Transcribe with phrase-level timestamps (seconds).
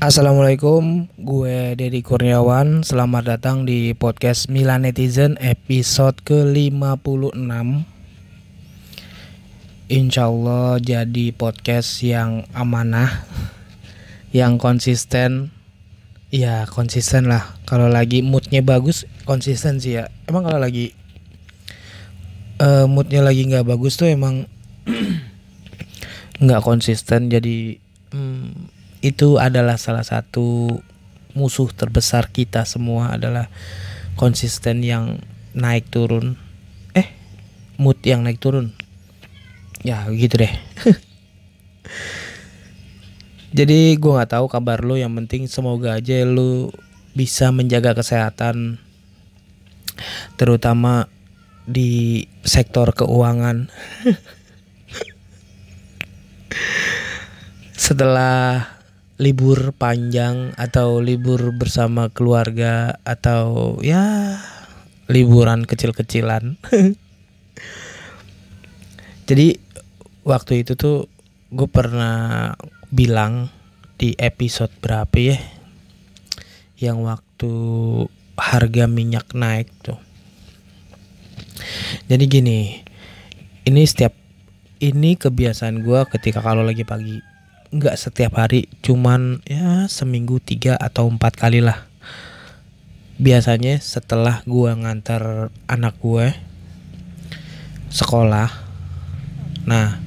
[0.00, 2.80] Assalamualaikum, gue Dedi Kurniawan.
[2.80, 7.36] Selamat datang di podcast Milan Netizen episode ke-56.
[9.92, 13.28] Insya Allah jadi podcast yang amanah,
[14.40, 15.52] yang konsisten.
[16.32, 17.60] Ya konsisten lah.
[17.68, 20.08] Kalau lagi moodnya bagus, konsisten sih ya.
[20.24, 20.96] Emang kalau lagi
[22.56, 24.48] uh, moodnya lagi nggak bagus tuh emang
[26.40, 27.28] nggak konsisten.
[27.28, 27.89] Jadi
[29.00, 30.80] itu adalah salah satu
[31.32, 33.48] musuh terbesar kita semua adalah
[34.20, 35.24] konsisten yang
[35.56, 36.36] naik turun.
[36.92, 37.08] Eh
[37.80, 38.76] mood yang naik turun.
[39.80, 40.52] Ya gitu deh.
[43.56, 46.70] Jadi gue nggak tahu kabar lo yang penting semoga aja lo
[47.18, 48.78] bisa menjaga kesehatan
[50.38, 51.10] terutama
[51.66, 53.66] di sektor keuangan.
[57.80, 58.79] Setelah
[59.20, 64.40] libur panjang atau libur bersama keluarga atau ya
[65.12, 66.56] liburan kecil-kecilan.
[69.28, 69.60] Jadi
[70.24, 71.04] waktu itu tuh
[71.52, 72.56] gue pernah
[72.88, 73.52] bilang
[74.00, 75.36] di episode berapa ya
[76.80, 77.52] yang waktu
[78.40, 80.00] harga minyak naik tuh.
[82.08, 82.60] Jadi gini,
[83.68, 84.16] ini setiap
[84.80, 87.29] ini kebiasaan gue ketika kalau lagi pagi
[87.70, 91.86] nggak setiap hari cuman ya seminggu tiga atau empat kali lah.
[93.22, 96.34] Biasanya setelah gue ngantar anak gue
[97.90, 98.70] sekolah
[99.66, 99.98] nah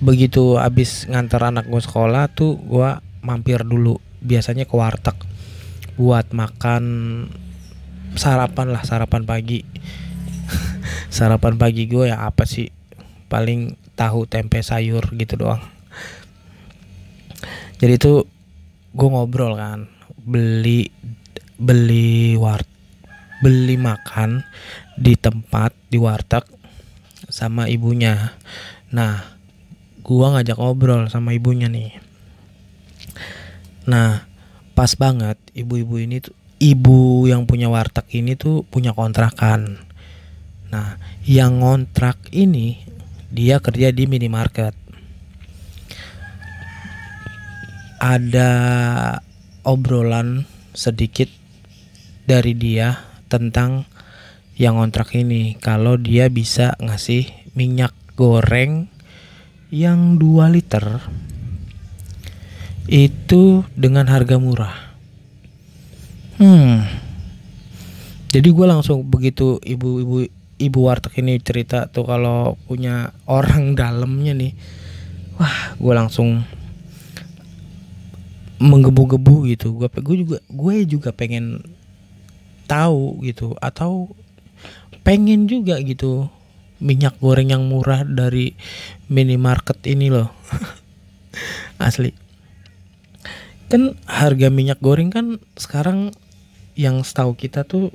[0.00, 5.14] begitu abis ngantar anak gue sekolah tuh gue mampir dulu biasanya ke warteg
[6.00, 6.84] buat makan
[8.12, 9.64] sarapan lah sarapan pagi.
[11.16, 12.68] Sarapan pagi gue ya apa sih?
[13.30, 15.62] Paling tahu tempe sayur gitu doang
[17.80, 18.28] jadi itu
[18.92, 19.88] gue ngobrol kan
[20.20, 20.92] beli
[21.56, 22.68] beli wart
[23.40, 24.44] beli makan
[25.00, 26.44] di tempat di warteg
[27.32, 28.36] sama ibunya.
[28.92, 29.24] Nah
[30.04, 31.96] gue ngajak ngobrol sama ibunya nih.
[33.88, 34.28] Nah
[34.76, 39.80] pas banget ibu-ibu ini tuh ibu yang punya warteg ini tuh punya kontrakan.
[40.68, 42.76] Nah yang ngontrak ini
[43.32, 44.76] dia kerja di minimarket
[48.00, 48.50] ada
[49.62, 51.28] obrolan sedikit
[52.24, 52.96] dari dia
[53.28, 53.84] tentang
[54.56, 55.60] yang kontrak ini.
[55.60, 58.88] Kalau dia bisa ngasih minyak goreng
[59.70, 60.98] yang 2 liter
[62.90, 64.76] itu dengan harga murah.
[66.40, 66.82] Hmm.
[68.30, 70.26] Jadi gue langsung begitu ibu-ibu
[70.60, 74.52] ibu warteg ini cerita tuh kalau punya orang dalamnya nih.
[75.36, 76.42] Wah gue langsung
[78.60, 79.74] menggebu-gebu gitu.
[79.74, 81.64] Gue gue juga gue juga pengen
[82.68, 84.12] tahu gitu atau
[85.02, 86.28] pengen juga gitu
[86.78, 88.54] minyak goreng yang murah dari
[89.08, 90.28] minimarket ini loh.
[91.80, 92.12] Asli.
[93.72, 96.12] Kan harga minyak goreng kan sekarang
[96.76, 97.90] yang setahu kita tuh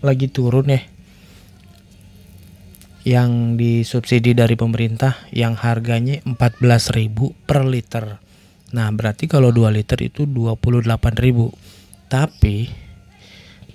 [0.00, 0.82] lagi turun ya.
[3.04, 3.30] Yang
[3.60, 7.12] disubsidi dari pemerintah yang harganya 14.000
[7.44, 8.23] per liter
[8.74, 12.10] Nah, berarti kalau 2 liter itu 28.000.
[12.10, 12.66] Tapi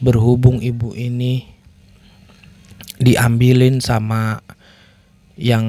[0.03, 1.47] berhubung ibu ini
[2.99, 4.43] diambilin sama
[5.39, 5.63] yang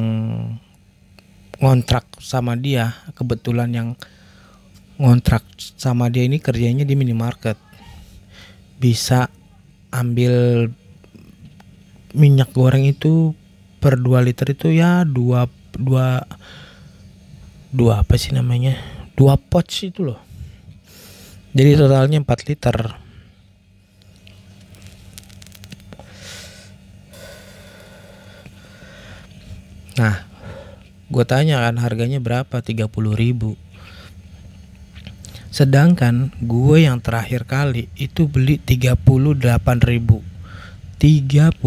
[1.63, 3.89] ngontrak sama dia, kebetulan yang
[4.99, 5.47] ngontrak
[5.79, 7.55] sama dia ini kerjanya di minimarket.
[8.83, 9.31] Bisa
[9.95, 10.67] ambil
[12.11, 13.39] minyak goreng itu
[13.79, 15.47] per 2 liter itu ya 2
[15.79, 15.79] 2
[17.71, 19.00] 2 apa sih namanya?
[19.21, 20.17] Dua pouch itu loh.
[21.53, 22.77] Jadi totalnya 4 liter.
[30.01, 30.17] Nah
[31.13, 32.65] gue tanya kan harganya berapa?
[32.65, 33.61] 30 ribu.
[35.53, 39.05] Sedangkan gue yang terakhir kali itu beli 38
[39.85, 40.25] ribu.
[40.97, 41.61] 38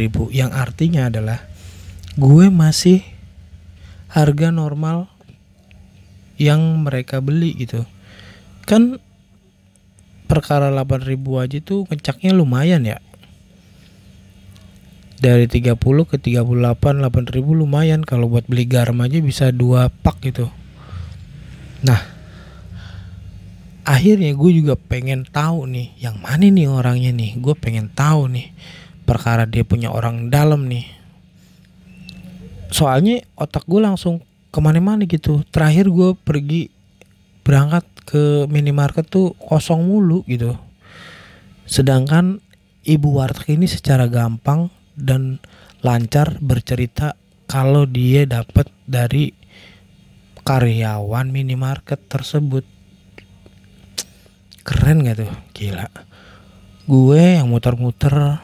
[0.00, 0.32] ribu.
[0.32, 1.44] Yang artinya adalah
[2.16, 3.04] gue masih
[4.08, 5.09] harga normal
[6.40, 7.84] yang mereka beli gitu.
[8.64, 8.96] Kan
[10.24, 12.96] perkara 8000 aja tuh ngecaknya lumayan ya.
[15.20, 15.76] Dari 30
[16.08, 18.00] ke 38 8000 lumayan.
[18.00, 20.48] Kalau buat beli garam aja bisa dua pak gitu.
[21.84, 22.00] Nah
[23.84, 27.36] akhirnya gue juga pengen tahu nih yang mana nih orangnya nih?
[27.36, 28.48] Gue pengen tahu nih
[29.04, 30.88] perkara dia punya orang dalam nih.
[32.72, 35.46] Soalnya otak gue langsung ke mana-mana gitu.
[35.54, 36.70] Terakhir gue pergi
[37.46, 40.58] berangkat ke minimarket tuh kosong mulu gitu.
[41.66, 42.42] Sedangkan
[42.82, 44.68] ibu warteg ini secara gampang
[44.98, 45.38] dan
[45.80, 47.14] lancar bercerita
[47.46, 49.30] kalau dia dapat dari
[50.42, 52.66] karyawan minimarket tersebut.
[54.66, 55.32] Keren gak tuh?
[55.54, 55.86] Gila.
[56.90, 58.42] Gue yang muter-muter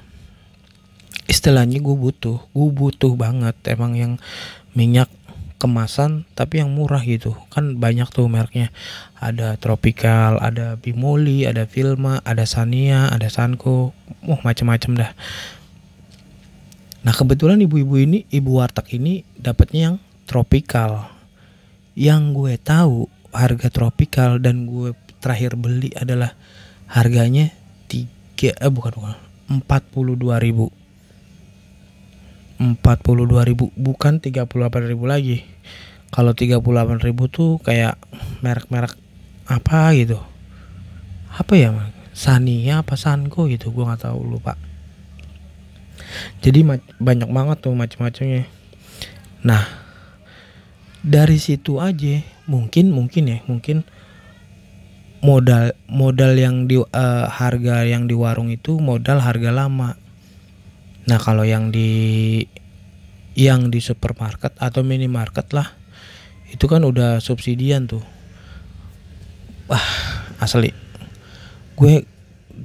[1.26, 2.38] istilahnya gue butuh.
[2.54, 4.12] Gue butuh banget emang yang
[4.78, 5.10] minyak
[5.56, 7.36] kemasan tapi yang murah gitu.
[7.52, 8.72] Kan banyak tuh mereknya.
[9.16, 13.96] Ada Tropical ada Bimoli ada Filma ada Sania ada Sanko.
[14.24, 15.10] Uh macam-macam dah.
[17.06, 21.08] Nah kebetulan ibu-ibu ini ibu warteg ini dapatnya yang Tropical.
[21.96, 26.36] Yang gue tahu harga Tropical dan gue terakhir beli adalah
[26.86, 27.50] harganya
[27.90, 29.16] tiga eh bukan bukan
[29.50, 30.70] empat puluh dua ribu
[32.74, 34.50] 42 ribu bukan 38
[34.90, 35.46] ribu lagi.
[36.10, 36.58] Kalau 38
[37.06, 38.00] ribu tuh kayak
[38.42, 38.98] merek-merek
[39.46, 40.18] apa gitu.
[41.30, 41.70] Apa ya
[42.10, 44.58] Sania apa Sanko gitu gue nggak tahu lupa.
[46.42, 46.66] Jadi
[46.98, 48.56] banyak banget tuh macam-macamnya
[49.46, 49.62] nah
[51.06, 52.18] dari situ aja
[52.50, 53.86] mungkin mungkin ya mungkin
[55.22, 59.94] modal modal yang di uh, harga yang di warung itu modal harga lama
[61.06, 62.42] Nah kalau yang di
[63.36, 65.68] yang di supermarket atau minimarket lah
[66.50, 68.02] itu kan udah subsidian tuh.
[69.70, 69.86] Wah
[70.38, 70.70] asli
[71.76, 72.08] gue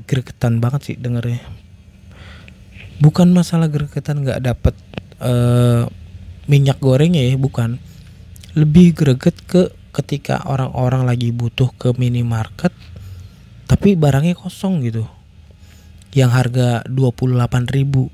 [0.07, 1.43] gregetan banget sih dengernya.
[3.03, 4.75] Bukan masalah gregetan nggak dapet
[5.19, 5.85] uh,
[6.47, 7.77] minyak gorengnya ya bukan.
[8.55, 12.71] Lebih greget ke ketika orang-orang lagi butuh ke minimarket
[13.67, 15.07] tapi barangnya kosong gitu
[16.15, 18.11] yang harga 28 ribu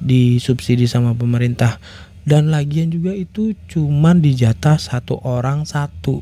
[0.00, 1.78] disubsidi sama pemerintah.
[2.24, 6.20] Dan lagian juga itu cuman dijatah satu orang satu.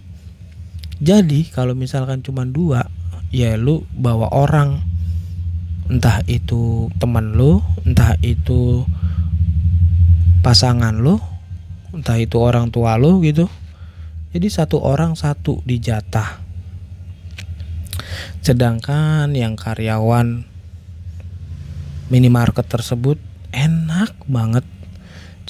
[0.98, 2.86] Jadi kalau misalkan cuma dua
[3.30, 4.82] ya lu bawa orang.
[5.88, 8.84] Entah itu teman lu entah itu
[10.44, 11.16] pasangan lu
[11.96, 13.48] entah itu orang tua lu gitu.
[14.36, 16.48] Jadi satu orang satu dijatah
[18.42, 20.46] sedangkan yang karyawan
[22.08, 23.20] minimarket tersebut
[23.52, 24.64] enak banget.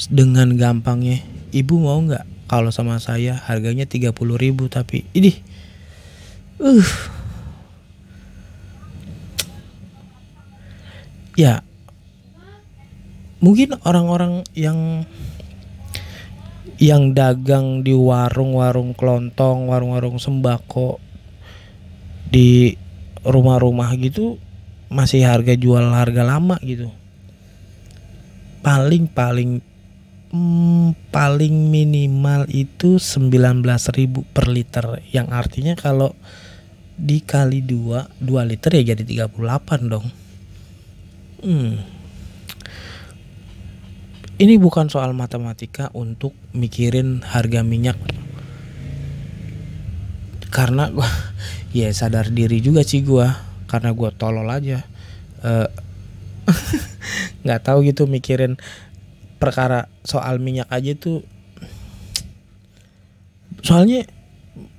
[0.09, 2.49] Dengan gampangnya ibu mau nggak?
[2.49, 5.37] Kalau sama saya harganya 30 ribu tapi ini
[6.63, 6.89] uh.
[11.39, 11.63] Ya
[13.39, 15.07] mungkin orang-orang yang
[16.79, 21.03] yang dagang di warung-warung kelontong, warung-warung sembako
[22.31, 22.79] di
[23.27, 24.39] rumah-rumah gitu
[24.89, 26.89] masih harga jual harga lama gitu
[28.61, 29.65] paling paling
[30.33, 33.65] hmm, paling minimal itu 19.000
[34.33, 35.01] per liter.
[35.13, 36.13] Yang artinya kalau
[36.99, 40.07] dikali 2 2 liter ya jadi 38 dong.
[41.39, 41.79] Hmm.
[44.43, 47.99] ini bukan soal matematika untuk mikirin harga minyak.
[50.51, 51.07] Karena gua
[51.79, 53.35] ya sadar diri juga sih gua.
[53.71, 54.83] Karena gua tolol aja.
[55.43, 55.71] Uh,
[57.45, 58.57] nggak tahu gitu mikirin
[59.39, 61.23] perkara soal minyak aja tuh.
[63.63, 64.07] Soalnya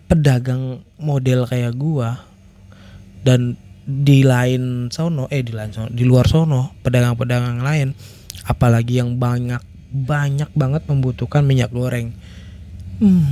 [0.09, 2.25] pedagang model kayak gua
[3.21, 3.55] dan
[3.89, 7.89] di lain sono eh di lain sono di luar sono pedagang-pedagang lain
[8.45, 12.13] apalagi yang banyak banyak banget membutuhkan minyak goreng.
[13.01, 13.25] Hmm,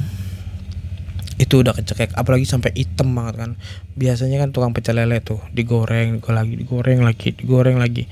[1.37, 3.51] itu udah kecekek apalagi sampai hitam banget kan.
[3.93, 8.09] Biasanya kan tukang pecel lele tuh digoreng lagi digoreng lagi digoreng lagi.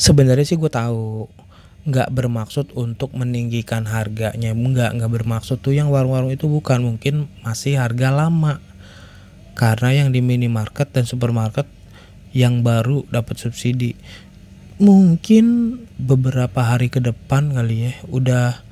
[0.00, 1.28] Sebenarnya sih gue tahu
[1.88, 4.56] nggak bermaksud untuk meninggikan harganya.
[4.56, 6.80] Nggak nggak bermaksud tuh yang warung-warung itu bukan.
[6.80, 8.64] Mungkin masih harga lama.
[9.52, 11.68] Karena yang di minimarket dan supermarket
[12.32, 13.98] yang baru dapat subsidi.
[14.78, 18.62] Mungkin beberapa hari ke depan kali ya udah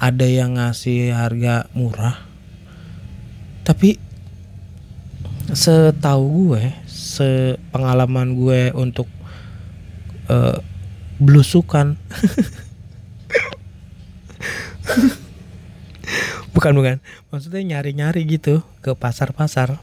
[0.00, 2.16] ada yang ngasih harga murah
[3.62, 4.00] tapi
[5.52, 9.06] setahu gue sepengalaman gue untuk
[10.32, 10.58] uh,
[11.20, 12.00] blusukan
[16.54, 16.96] bukan bukan.
[17.32, 19.80] Maksudnya nyari nyari gitu ke pasar pasar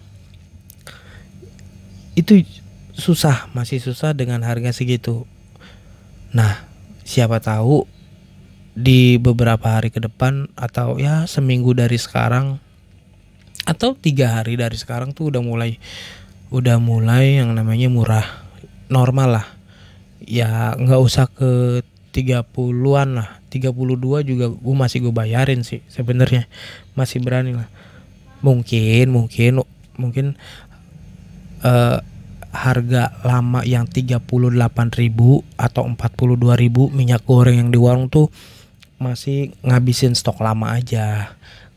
[2.18, 2.46] itu
[2.98, 5.26] susah masih susah dengan harga segitu.
[6.34, 6.66] Nah
[7.02, 7.86] siapa tahu
[8.78, 12.62] di beberapa hari ke depan atau ya seminggu dari sekarang
[13.66, 15.82] atau tiga hari dari sekarang tuh udah mulai
[16.54, 18.46] udah mulai yang namanya murah
[18.86, 19.48] normal lah.
[20.22, 21.82] Ya nggak usah ke
[22.14, 23.74] 30-an lah 32
[24.22, 26.46] juga gue masih gue bayarin sih sebenarnya.
[26.94, 27.68] Masih berani lah.
[28.46, 29.66] Mungkin mungkin
[29.98, 30.38] mungkin
[31.66, 31.98] uh,
[32.54, 34.22] harga lama yang 38.000
[35.58, 38.30] atau 42.000 minyak goreng yang di warung tuh
[38.98, 41.34] masih ngabisin stok lama aja.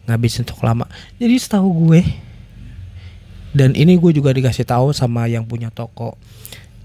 [0.09, 0.89] Ngabisin stok lama.
[1.21, 2.03] Jadi setahu gue
[3.51, 6.15] dan ini gue juga dikasih tahu sama yang punya toko.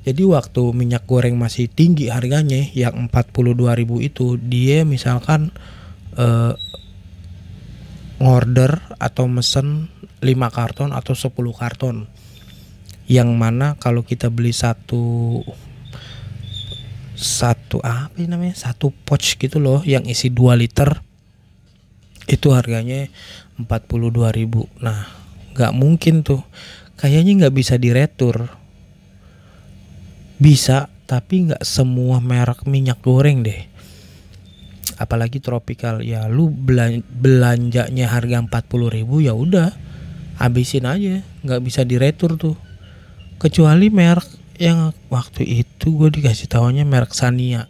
[0.05, 5.49] Jadi waktu minyak goreng masih tinggi harganya yang 42.000 itu dia misalkan
[6.13, 6.53] uh,
[8.21, 9.89] order atau mesen
[10.21, 12.05] 5 karton atau 10 karton.
[13.05, 15.41] Yang mana kalau kita beli satu
[17.15, 18.55] satu apa namanya?
[18.55, 21.01] Satu pouch gitu loh yang isi 2 liter
[22.29, 23.07] itu harganya
[23.57, 24.83] 42.000.
[24.83, 25.07] Nah,
[25.55, 26.43] nggak mungkin tuh.
[26.95, 28.47] Kayaknya nggak bisa diretur
[30.35, 33.71] bisa tapi nggak semua merek minyak goreng deh
[34.99, 39.71] apalagi tropical ya lu belanjanya harga 40 ribu ya udah
[40.39, 42.55] habisin aja nggak bisa diretur tuh
[43.39, 47.67] kecuali merek yang waktu itu gue dikasih tahunya merek Sania.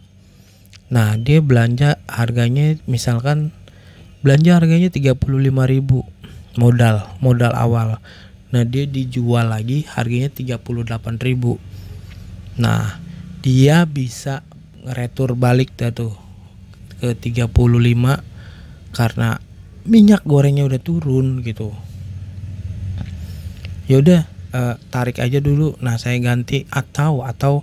[0.90, 3.50] Nah dia belanja harganya misalkan
[4.22, 5.18] belanja harganya 35
[5.66, 6.06] ribu
[6.56, 7.98] modal modal awal.
[8.54, 10.62] Nah dia dijual lagi harganya 38
[11.20, 11.58] ribu.
[12.56, 12.96] Nah,
[13.44, 14.40] dia bisa
[14.80, 16.16] ngeretur balik dah tuh
[16.96, 17.52] ke 35
[18.96, 19.36] karena
[19.84, 21.76] minyak gorengnya udah turun gitu.
[23.86, 24.24] Ya udah
[24.56, 25.76] uh, tarik aja dulu.
[25.84, 27.60] Nah, saya ganti atau atau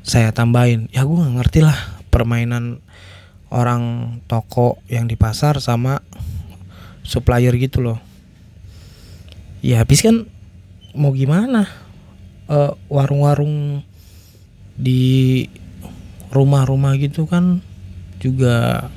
[0.00, 0.88] saya tambahin.
[0.96, 1.76] Ya gue gak ngerti lah
[2.08, 2.80] permainan
[3.52, 6.00] orang toko yang di pasar sama
[7.04, 8.00] supplier gitu loh.
[9.60, 10.24] Ya habis kan
[10.96, 11.86] mau gimana?
[12.50, 13.82] eh, warung-warung
[14.76, 15.44] di
[16.30, 17.64] rumah-rumah gitu kan
[18.20, 18.88] juga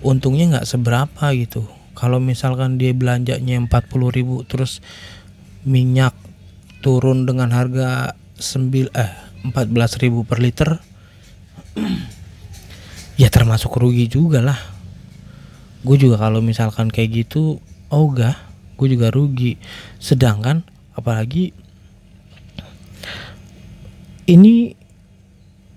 [0.00, 4.80] untungnya nggak seberapa gitu kalau misalkan dia belanjanya 40 ribu terus
[5.62, 6.16] minyak
[6.80, 9.12] turun dengan harga 9 eh
[9.44, 10.80] 14 ribu per liter.
[13.20, 14.56] Ya termasuk rugi juga lah.
[15.84, 17.60] Gue juga kalau misalkan kayak gitu
[17.92, 18.32] ogah
[18.80, 19.60] gue juga rugi.
[20.00, 20.64] Sedangkan
[20.96, 21.52] apalagi
[24.24, 24.72] ini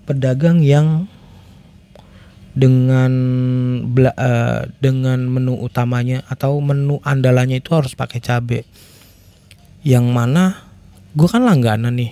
[0.08, 1.04] pedagang yang
[2.56, 3.12] dengan
[3.90, 8.64] bela, uh, dengan menu utamanya atau menu andalannya itu harus pakai cabe.
[9.84, 10.44] Yang mana
[11.14, 12.10] gue kan langganan nih.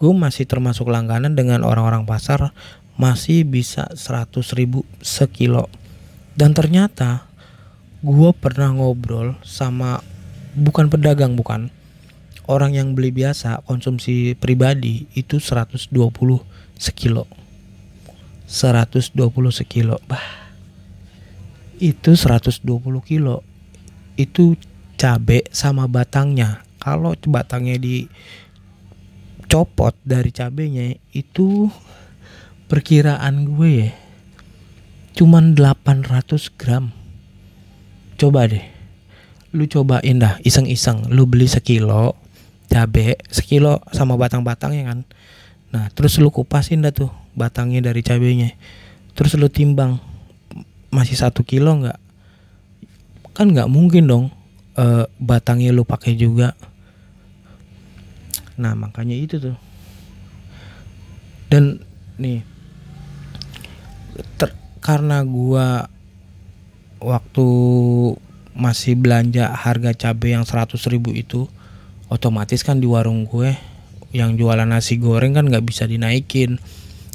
[0.00, 2.56] Gue masih termasuk langganan dengan orang-orang pasar
[2.96, 5.68] masih bisa 100 ribu sekilo.
[6.32, 7.28] Dan ternyata
[8.00, 10.00] gue pernah ngobrol sama
[10.56, 11.68] bukan pedagang bukan.
[12.44, 15.92] Orang yang beli biasa konsumsi pribadi itu 120
[16.80, 17.28] sekilo.
[18.48, 19.16] 120
[19.52, 20.24] sekilo bah.
[21.76, 22.64] Itu 120
[23.04, 23.44] kilo.
[24.16, 24.56] Itu
[24.96, 28.12] cabe sama batangnya kalau batangnya dicopot
[30.04, 31.72] dari cabenya itu
[32.68, 33.90] perkiraan gue ya
[35.14, 36.90] cuman 800 gram.
[38.18, 38.62] Coba deh
[39.54, 41.06] lu cobain dah iseng-iseng.
[41.14, 42.18] Lu beli sekilo
[42.66, 44.98] cabe sekilo sama batang-batangnya kan.
[45.70, 48.50] Nah terus lu kupasin dah tuh batangnya dari cabenya.
[49.14, 50.02] Terus lu timbang
[50.90, 51.98] masih satu kilo nggak?
[53.34, 54.24] Kan nggak mungkin dong
[54.74, 56.58] uh, batangnya lu pakai juga
[58.54, 59.56] nah makanya itu tuh.
[61.50, 61.82] Dan
[62.18, 62.42] nih
[64.38, 65.90] ter, karena gua
[67.02, 67.48] waktu
[68.54, 71.50] masih belanja harga cabai yang 100 ribu itu
[72.06, 73.58] otomatis kan di warung gue
[74.14, 76.62] yang jualan nasi goreng kan nggak bisa dinaikin.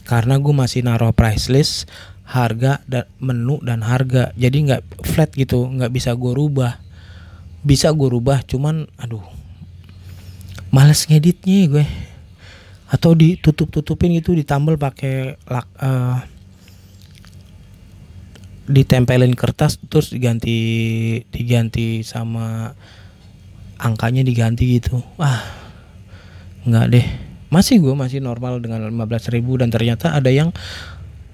[0.04, 1.88] Karena gue masih naruh price list
[2.28, 4.36] harga dan menu dan harga.
[4.36, 6.76] Jadi nggak flat gitu nggak bisa gue rubah.
[7.64, 9.24] Bisa gue rubah cuman aduh
[10.70, 11.86] males ngeditnya gue.
[12.90, 16.18] Atau ditutup tutupin itu ditambal pakai lak uh,
[18.70, 20.58] ditempelin kertas terus diganti
[21.34, 22.74] diganti sama
[23.78, 25.02] angkanya diganti gitu.
[25.18, 25.42] Wah
[26.66, 27.08] nggak deh.
[27.50, 30.54] Masih gue masih normal dengan 15 ribu dan ternyata ada yang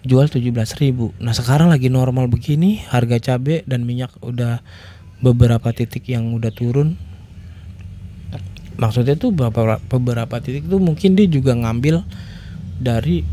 [0.08, 0.48] jual 17
[0.80, 1.12] ribu.
[1.20, 4.64] Nah sekarang lagi normal begini harga cabai dan minyak udah
[5.20, 6.96] beberapa titik yang udah turun
[8.76, 12.04] maksudnya tuh beberapa beberapa titik tuh mungkin dia juga ngambil
[12.80, 13.24] dari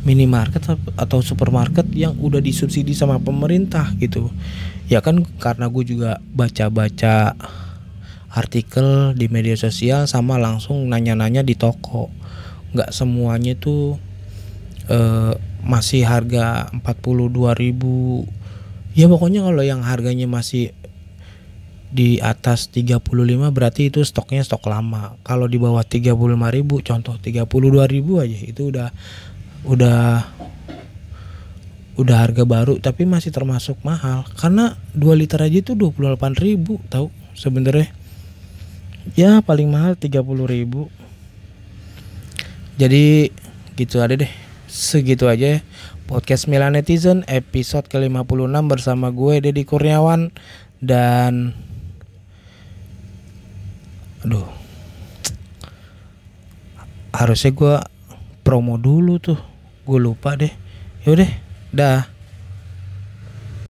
[0.00, 0.64] minimarket
[0.96, 4.32] atau supermarket yang udah disubsidi sama pemerintah gitu.
[4.88, 7.36] Ya kan karena gue juga baca-baca
[8.30, 12.08] artikel di media sosial sama langsung nanya-nanya di toko.
[12.72, 14.00] Nggak semuanya tuh
[14.88, 20.72] uh, masih harga 42.000 ya pokoknya kalau yang harganya masih
[21.90, 23.02] di atas 35
[23.50, 25.18] berarti itu stoknya stok lama.
[25.26, 26.14] Kalau di bawah 35.000
[26.86, 28.88] contoh 32.000 aja itu udah
[29.66, 30.00] udah
[31.98, 34.22] udah harga baru tapi masih termasuk mahal.
[34.38, 37.90] Karena 2 liter aja itu 28.000 tahu sebenarnya.
[39.18, 41.00] Ya paling mahal 30.000
[42.78, 43.28] jadi
[43.76, 44.30] gitu ada deh.
[44.70, 45.60] Segitu aja ya.
[46.06, 50.30] podcast Milan Netizen episode ke-56 bersama gue Deddy Kurniawan
[50.82, 51.54] dan
[54.24, 54.48] aduh.
[57.10, 57.74] Harusnya gue
[58.46, 59.40] promo dulu tuh.
[59.84, 60.52] Gue lupa deh.
[61.04, 61.30] Yaudah
[61.74, 62.06] dah